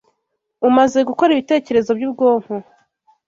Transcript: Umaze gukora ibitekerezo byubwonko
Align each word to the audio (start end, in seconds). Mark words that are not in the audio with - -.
Umaze 0.67 0.99
gukora 1.09 1.31
ibitekerezo 1.33 1.91
byubwonko 1.97 2.53